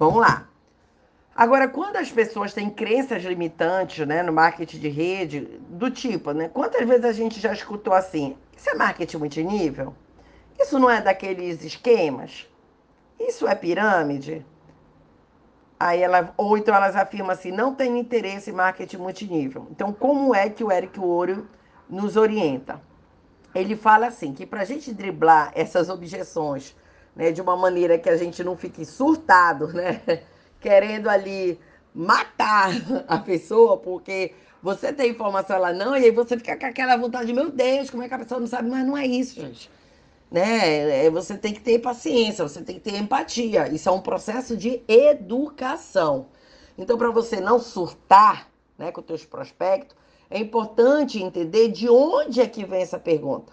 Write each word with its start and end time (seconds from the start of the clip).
Vamos 0.00 0.18
lá. 0.18 0.48
Agora, 1.36 1.68
quando 1.68 1.96
as 1.96 2.10
pessoas 2.10 2.54
têm 2.54 2.70
crenças 2.70 3.22
limitantes, 3.22 4.06
né, 4.06 4.22
no 4.22 4.32
marketing 4.32 4.78
de 4.78 4.88
rede, 4.88 5.40
do 5.68 5.90
tipo, 5.90 6.32
né, 6.32 6.48
quantas 6.48 6.88
vezes 6.88 7.04
a 7.04 7.12
gente 7.12 7.38
já 7.38 7.52
escutou 7.52 7.92
assim, 7.92 8.34
isso 8.56 8.70
é 8.70 8.74
marketing 8.74 9.18
multinível? 9.18 9.94
Isso 10.58 10.78
não 10.78 10.88
é 10.88 11.02
daqueles 11.02 11.62
esquemas? 11.62 12.48
Isso 13.18 13.46
é 13.46 13.54
pirâmide? 13.54 14.44
Aí 15.78 16.00
ela, 16.00 16.32
ou 16.34 16.56
então 16.56 16.74
elas 16.74 16.96
afirmam 16.96 17.32
assim, 17.32 17.52
não 17.52 17.74
tem 17.74 17.98
interesse 17.98 18.48
em 18.48 18.54
marketing 18.54 18.96
multinível. 18.96 19.66
Então, 19.70 19.92
como 19.92 20.34
é 20.34 20.48
que 20.48 20.64
o 20.64 20.72
Eric 20.72 20.98
Ouro 20.98 21.46
nos 21.86 22.16
orienta? 22.16 22.80
Ele 23.54 23.76
fala 23.76 24.06
assim, 24.06 24.32
que 24.32 24.46
para 24.46 24.62
a 24.62 24.64
gente 24.64 24.94
driblar 24.94 25.52
essas 25.54 25.90
objeções, 25.90 26.74
né, 27.14 27.32
de 27.32 27.40
uma 27.40 27.56
maneira 27.56 27.98
que 27.98 28.08
a 28.08 28.16
gente 28.16 28.42
não 28.42 28.56
fique 28.56 28.84
surtado, 28.84 29.68
né, 29.68 30.00
querendo 30.60 31.08
ali 31.08 31.58
matar 31.94 32.70
a 33.08 33.18
pessoa, 33.18 33.76
porque 33.76 34.32
você 34.62 34.92
tem 34.92 35.10
informação, 35.10 35.56
ela 35.56 35.72
não, 35.72 35.96
e 35.96 36.04
aí 36.04 36.10
você 36.10 36.36
fica 36.36 36.56
com 36.56 36.66
aquela 36.66 36.96
vontade, 36.96 37.32
meu 37.32 37.50
Deus, 37.50 37.90
como 37.90 38.02
é 38.02 38.08
que 38.08 38.14
a 38.14 38.18
pessoa 38.18 38.40
não 38.40 38.46
sabe? 38.46 38.68
Mas 38.68 38.86
não 38.86 38.96
é 38.96 39.06
isso, 39.06 39.40
gente 39.40 39.70
né? 40.30 41.06
É, 41.06 41.10
você 41.10 41.36
tem 41.36 41.52
que 41.52 41.60
ter 41.60 41.80
paciência, 41.80 42.46
você 42.46 42.62
tem 42.62 42.76
que 42.76 42.82
ter 42.82 42.96
empatia. 42.96 43.68
Isso 43.68 43.88
é 43.88 43.92
um 43.92 44.00
processo 44.00 44.56
de 44.56 44.82
educação. 44.86 46.28
Então, 46.78 46.96
para 46.96 47.10
você 47.10 47.40
não 47.40 47.58
surtar, 47.58 48.48
né, 48.78 48.92
com 48.92 49.00
os 49.00 49.06
teus 49.06 49.24
prospectos, 49.24 49.96
é 50.30 50.38
importante 50.38 51.20
entender 51.20 51.68
de 51.68 51.88
onde 51.88 52.40
é 52.40 52.46
que 52.46 52.64
vem 52.64 52.82
essa 52.82 52.98
pergunta. 52.98 53.52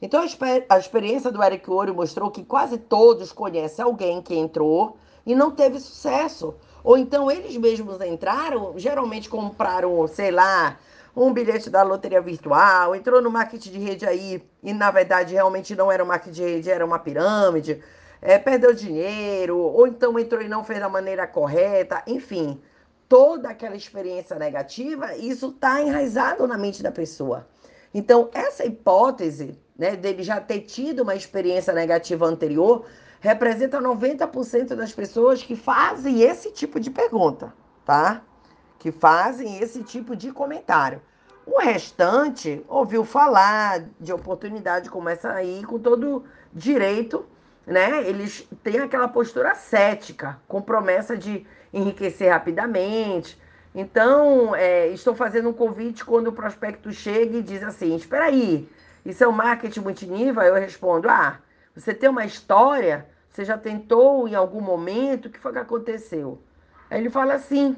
Então, 0.00 0.22
a, 0.68 0.78
experiência 0.78 1.30
do 1.30 1.42
Eric 1.42 1.70
Ouro 1.70 1.94
mostrou 1.94 2.30
que 2.30 2.44
quase 2.44 2.76
todos 2.76 3.32
conhecem 3.32 3.84
alguém 3.84 4.20
que 4.20 4.34
entrou 4.34 4.98
e 5.24 5.34
não 5.34 5.50
teve 5.50 5.80
sucesso. 5.80 6.54
Ou 6.84 6.96
então 6.96 7.30
eles 7.30 7.56
mesmos 7.56 8.00
entraram, 8.00 8.74
geralmente 8.76 9.28
compraram, 9.28 10.06
sei 10.06 10.30
lá, 10.30 10.78
um 11.16 11.32
bilhete 11.32 11.70
da 11.70 11.82
loteria 11.82 12.20
virtual, 12.20 12.94
entrou 12.94 13.22
no 13.22 13.30
marketing 13.30 13.70
de 13.72 13.78
rede 13.78 14.06
aí 14.06 14.46
e 14.62 14.72
na 14.72 14.90
verdade 14.90 15.32
realmente 15.32 15.74
não 15.74 15.90
era 15.90 16.04
um 16.04 16.06
marketing 16.06 16.32
de 16.32 16.42
rede, 16.42 16.70
era 16.70 16.84
uma 16.84 16.98
pirâmide, 16.98 17.82
é, 18.20 18.38
perdeu 18.38 18.74
dinheiro, 18.74 19.58
ou 19.58 19.86
então 19.86 20.18
entrou 20.18 20.42
e 20.42 20.48
não 20.48 20.62
fez 20.62 20.78
da 20.78 20.88
maneira 20.88 21.26
correta, 21.26 22.02
enfim, 22.06 22.60
toda 23.08 23.48
aquela 23.48 23.74
experiência 23.74 24.38
negativa, 24.38 25.16
isso 25.16 25.48
está 25.48 25.80
enraizado 25.80 26.46
na 26.46 26.58
mente 26.58 26.82
da 26.82 26.92
pessoa. 26.92 27.48
Então, 27.94 28.28
essa 28.34 28.64
hipótese 28.64 29.58
né, 29.78 29.96
dele 29.96 30.22
já 30.22 30.40
ter 30.40 30.60
tido 30.60 31.02
uma 31.02 31.14
experiência 31.14 31.72
negativa 31.72 32.26
anterior 32.26 32.86
representa 33.20 33.80
90% 33.80 34.74
das 34.74 34.92
pessoas 34.92 35.42
que 35.42 35.56
fazem 35.56 36.22
esse 36.22 36.50
tipo 36.52 36.78
de 36.78 36.90
pergunta, 36.90 37.52
tá? 37.84 38.22
que 38.78 38.92
fazem 38.92 39.58
esse 39.58 39.82
tipo 39.82 40.14
de 40.14 40.30
comentário. 40.30 41.02
O 41.44 41.58
restante 41.58 42.64
ouviu 42.68 43.04
falar 43.04 43.84
de 44.00 44.12
oportunidade 44.12 44.90
como 44.90 45.08
essa 45.08 45.32
aí, 45.32 45.64
com 45.64 45.78
todo 45.78 46.24
direito, 46.52 47.26
né? 47.66 48.08
Eles 48.08 48.48
têm 48.62 48.78
aquela 48.78 49.08
postura 49.08 49.54
cética, 49.54 50.40
com 50.46 50.60
promessa 50.60 51.16
de 51.16 51.46
enriquecer 51.72 52.30
rapidamente. 52.30 53.40
Então, 53.74 54.54
é, 54.54 54.88
estou 54.88 55.14
fazendo 55.14 55.48
um 55.48 55.52
convite 55.52 56.04
quando 56.04 56.28
o 56.28 56.32
prospecto 56.32 56.92
chega 56.92 57.38
e 57.38 57.42
diz 57.42 57.62
assim: 57.62 57.94
Espera 57.94 58.26
aí, 58.26 58.68
isso 59.06 59.22
é 59.22 59.28
um 59.28 59.32
marketing 59.32 59.80
multinível? 59.80 60.42
Eu 60.42 60.54
respondo: 60.54 61.08
Ah, 61.08 61.38
você 61.74 61.94
tem 61.94 62.08
uma 62.08 62.24
história? 62.24 63.06
Você 63.30 63.44
já 63.44 63.56
tentou 63.56 64.26
em 64.26 64.34
algum 64.34 64.60
momento? 64.60 65.26
O 65.26 65.30
que 65.30 65.38
foi 65.38 65.52
que 65.52 65.58
aconteceu? 65.58 66.40
Aí 66.90 67.00
ele 67.00 67.10
fala 67.10 67.34
assim: 67.34 67.76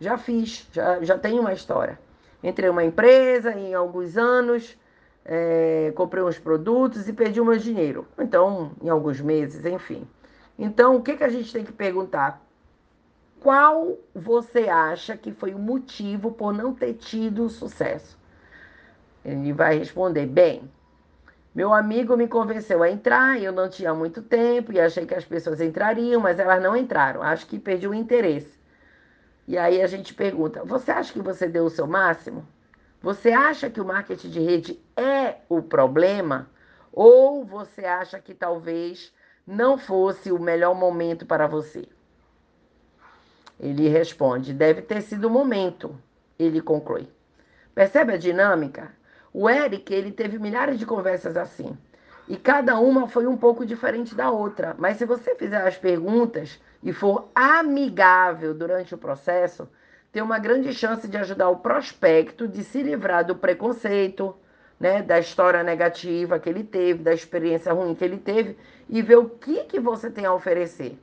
já 0.00 0.16
fiz, 0.16 0.66
já, 0.72 1.02
já 1.02 1.18
tenho 1.18 1.40
uma 1.40 1.52
história. 1.52 1.98
Entrei 2.42 2.68
uma 2.68 2.84
empresa 2.84 3.52
em 3.52 3.74
alguns 3.74 4.16
anos, 4.16 4.76
é, 5.24 5.92
comprei 5.96 6.22
uns 6.22 6.38
produtos 6.38 7.08
e 7.08 7.12
perdi 7.12 7.40
o 7.40 7.44
meu 7.44 7.58
dinheiro. 7.58 8.06
Então, 8.18 8.72
em 8.82 8.88
alguns 8.88 9.20
meses, 9.20 9.64
enfim. 9.64 10.06
Então, 10.58 10.96
o 10.96 11.02
que, 11.02 11.16
que 11.16 11.24
a 11.24 11.28
gente 11.28 11.52
tem 11.52 11.64
que 11.64 11.72
perguntar? 11.72 12.42
Qual 13.40 13.98
você 14.14 14.68
acha 14.68 15.16
que 15.16 15.32
foi 15.32 15.52
o 15.52 15.58
motivo 15.58 16.32
por 16.32 16.52
não 16.52 16.74
ter 16.74 16.94
tido 16.94 17.48
sucesso? 17.48 18.16
Ele 19.24 19.52
vai 19.52 19.78
responder: 19.78 20.26
bem, 20.26 20.70
meu 21.54 21.72
amigo 21.72 22.16
me 22.16 22.28
convenceu 22.28 22.82
a 22.82 22.90
entrar, 22.90 23.40
eu 23.40 23.52
não 23.52 23.68
tinha 23.68 23.94
muito 23.94 24.20
tempo 24.20 24.72
e 24.72 24.80
achei 24.80 25.06
que 25.06 25.14
as 25.14 25.24
pessoas 25.24 25.60
entrariam, 25.60 26.20
mas 26.20 26.38
elas 26.38 26.62
não 26.62 26.76
entraram. 26.76 27.22
Acho 27.22 27.46
que 27.46 27.58
perdi 27.58 27.86
o 27.86 27.94
interesse. 27.94 28.58
E 29.46 29.56
aí 29.56 29.80
a 29.80 29.86
gente 29.86 30.12
pergunta: 30.12 30.64
você 30.64 30.90
acha 30.90 31.12
que 31.12 31.22
você 31.22 31.46
deu 31.46 31.64
o 31.64 31.70
seu 31.70 31.86
máximo? 31.86 32.46
Você 33.00 33.30
acha 33.32 33.70
que 33.70 33.80
o 33.80 33.84
marketing 33.84 34.30
de 34.30 34.40
rede 34.40 34.82
é 34.96 35.36
o 35.48 35.62
problema? 35.62 36.50
Ou 36.92 37.44
você 37.44 37.84
acha 37.84 38.18
que 38.18 38.34
talvez 38.34 39.12
não 39.46 39.76
fosse 39.76 40.32
o 40.32 40.38
melhor 40.38 40.74
momento 40.74 41.26
para 41.26 41.46
você? 41.46 41.86
Ele 43.60 43.88
responde: 43.88 44.52
deve 44.52 44.82
ter 44.82 45.02
sido 45.02 45.26
o 45.26 45.30
momento. 45.30 45.96
Ele 46.38 46.60
conclui. 46.60 47.08
Percebe 47.74 48.14
a 48.14 48.16
dinâmica? 48.16 48.92
O 49.36 49.50
Eric, 49.50 49.92
ele 49.92 50.12
teve 50.12 50.38
milhares 50.38 50.78
de 50.78 50.86
conversas 50.86 51.36
assim. 51.36 51.76
E 52.28 52.36
cada 52.36 52.78
uma 52.78 53.08
foi 53.08 53.26
um 53.26 53.36
pouco 53.36 53.66
diferente 53.66 54.14
da 54.14 54.30
outra. 54.30 54.76
Mas 54.78 54.96
se 54.96 55.04
você 55.04 55.34
fizer 55.34 55.66
as 55.66 55.76
perguntas 55.76 56.60
e 56.80 56.92
for 56.92 57.28
amigável 57.34 58.54
durante 58.54 58.94
o 58.94 58.98
processo, 58.98 59.68
tem 60.12 60.22
uma 60.22 60.38
grande 60.38 60.72
chance 60.72 61.08
de 61.08 61.16
ajudar 61.16 61.48
o 61.48 61.56
prospecto 61.56 62.46
de 62.46 62.62
se 62.62 62.80
livrar 62.80 63.26
do 63.26 63.34
preconceito, 63.34 64.36
né, 64.78 65.02
da 65.02 65.18
história 65.18 65.64
negativa 65.64 66.38
que 66.38 66.48
ele 66.48 66.62
teve, 66.62 67.02
da 67.02 67.12
experiência 67.12 67.72
ruim 67.72 67.96
que 67.96 68.04
ele 68.04 68.18
teve 68.18 68.56
e 68.88 69.02
ver 69.02 69.16
o 69.16 69.28
que, 69.28 69.64
que 69.64 69.80
você 69.80 70.08
tem 70.08 70.26
a 70.26 70.32
oferecer. 70.32 70.96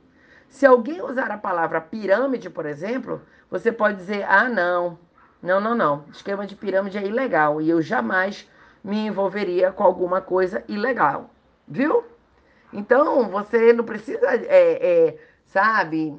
Se 0.48 0.64
alguém 0.64 1.02
usar 1.02 1.30
a 1.30 1.36
palavra 1.36 1.82
pirâmide, 1.82 2.48
por 2.48 2.64
exemplo, 2.64 3.20
você 3.50 3.70
pode 3.70 3.98
dizer: 3.98 4.24
ah, 4.26 4.48
não, 4.48 4.98
não, 5.42 5.60
não, 5.60 5.74
não, 5.74 6.04
esquema 6.12 6.46
de 6.46 6.54
pirâmide 6.54 6.98
é 6.98 7.04
ilegal 7.04 7.60
e 7.60 7.68
eu 7.68 7.82
jamais 7.82 8.48
me 8.82 9.06
envolveria 9.06 9.72
com 9.72 9.82
alguma 9.82 10.20
coisa 10.20 10.62
ilegal, 10.68 11.30
viu? 11.66 12.04
Então, 12.72 13.28
você 13.28 13.72
não 13.72 13.84
precisa, 13.84 14.26
é, 14.26 15.08
é, 15.08 15.18
sabe, 15.46 16.16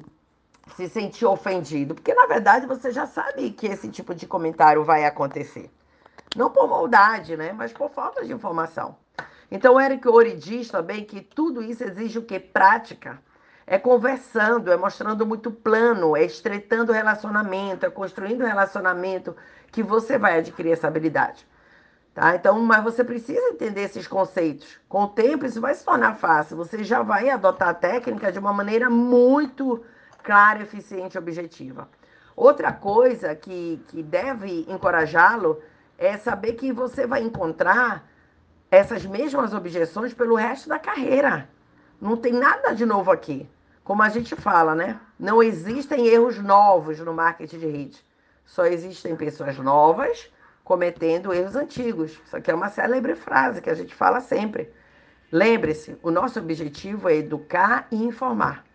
se 0.76 0.88
sentir 0.88 1.26
ofendido, 1.26 1.94
porque 1.94 2.14
na 2.14 2.26
verdade 2.26 2.66
você 2.66 2.90
já 2.90 3.06
sabe 3.06 3.50
que 3.50 3.66
esse 3.66 3.88
tipo 3.88 4.14
de 4.14 4.26
comentário 4.26 4.84
vai 4.84 5.04
acontecer. 5.04 5.70
Não 6.36 6.50
por 6.50 6.68
maldade, 6.68 7.36
né? 7.36 7.52
Mas 7.52 7.72
por 7.72 7.90
falta 7.90 8.24
de 8.24 8.32
informação. 8.32 8.96
Então, 9.50 9.80
Eric 9.80 10.08
Ori 10.08 10.34
diz 10.34 10.68
também 10.68 11.04
que 11.04 11.20
tudo 11.20 11.62
isso 11.62 11.84
exige 11.84 12.18
o 12.18 12.24
que? 12.24 12.40
Prática. 12.40 13.22
É 13.66 13.78
conversando, 13.78 14.70
é 14.70 14.76
mostrando 14.76 15.24
muito 15.24 15.50
plano, 15.50 16.16
é 16.16 16.24
estreitando 16.24 16.92
o 16.92 16.94
relacionamento, 16.94 17.86
é 17.86 17.90
construindo 17.90 18.42
o 18.42 18.46
relacionamento 18.46 19.34
que 19.72 19.82
você 19.82 20.18
vai 20.18 20.38
adquirir 20.38 20.72
essa 20.72 20.86
habilidade. 20.86 21.46
Tá? 22.14 22.36
Então, 22.36 22.60
mas 22.60 22.84
você 22.84 23.02
precisa 23.02 23.40
entender 23.48 23.82
esses 23.82 24.06
conceitos. 24.06 24.78
Com 24.88 25.02
o 25.04 25.08
tempo, 25.08 25.44
isso 25.44 25.60
vai 25.60 25.74
se 25.74 25.84
tornar 25.84 26.14
fácil. 26.14 26.56
Você 26.56 26.84
já 26.84 27.02
vai 27.02 27.28
adotar 27.28 27.70
a 27.70 27.74
técnica 27.74 28.30
de 28.30 28.38
uma 28.38 28.52
maneira 28.52 28.88
muito 28.88 29.84
clara, 30.22 30.62
eficiente 30.62 31.16
e 31.16 31.18
objetiva. 31.18 31.88
Outra 32.36 32.72
coisa 32.72 33.34
que, 33.34 33.82
que 33.88 34.02
deve 34.02 34.64
encorajá-lo 34.68 35.60
é 35.98 36.16
saber 36.16 36.52
que 36.54 36.72
você 36.72 37.06
vai 37.06 37.22
encontrar 37.22 38.08
essas 38.70 39.04
mesmas 39.04 39.52
objeções 39.52 40.14
pelo 40.14 40.34
resto 40.34 40.68
da 40.68 40.78
carreira. 40.78 41.48
Não 42.04 42.18
tem 42.18 42.34
nada 42.34 42.74
de 42.74 42.84
novo 42.84 43.10
aqui. 43.10 43.48
Como 43.82 44.02
a 44.02 44.10
gente 44.10 44.36
fala, 44.36 44.74
né? 44.74 45.00
Não 45.18 45.42
existem 45.42 46.06
erros 46.06 46.36
novos 46.38 47.00
no 47.00 47.14
marketing 47.14 47.58
de 47.58 47.66
rede. 47.66 48.04
Só 48.44 48.66
existem 48.66 49.16
pessoas 49.16 49.56
novas 49.56 50.30
cometendo 50.62 51.32
erros 51.32 51.56
antigos. 51.56 52.20
Isso 52.26 52.36
aqui 52.36 52.50
é 52.50 52.54
uma 52.54 52.68
célebre 52.68 53.14
frase 53.14 53.62
que 53.62 53.70
a 53.70 53.74
gente 53.74 53.94
fala 53.94 54.20
sempre. 54.20 54.70
Lembre-se, 55.32 55.96
o 56.02 56.10
nosso 56.10 56.38
objetivo 56.38 57.08
é 57.08 57.16
educar 57.16 57.88
e 57.90 57.96
informar. 58.04 58.66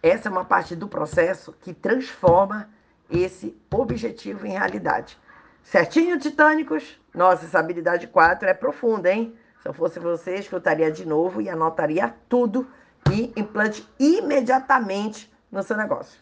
Essa 0.00 0.28
é 0.28 0.30
uma 0.30 0.44
parte 0.44 0.76
do 0.76 0.86
processo 0.86 1.52
que 1.60 1.74
transforma 1.74 2.70
esse 3.10 3.60
objetivo 3.72 4.46
em 4.46 4.52
realidade. 4.52 5.18
Certinho, 5.64 6.16
titânicos? 6.16 6.96
Nossa, 7.12 7.44
essa 7.44 7.58
habilidade 7.58 8.06
4 8.06 8.48
é 8.48 8.54
profunda, 8.54 9.10
hein? 9.10 9.36
Se 9.60 9.68
eu 9.68 9.72
fosse 9.72 9.98
você, 9.98 10.36
escutaria 10.36 10.90
de 10.90 11.04
novo 11.04 11.40
e 11.40 11.48
anotaria 11.48 12.14
tudo 12.28 12.66
e 13.10 13.32
implante 13.36 13.86
imediatamente 13.98 15.32
no 15.50 15.62
seu 15.62 15.76
negócio. 15.76 16.16